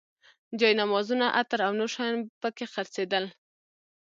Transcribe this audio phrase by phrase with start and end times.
[0.59, 3.25] جاینمازونه، عطر او نور شیان په کې خرڅېدل.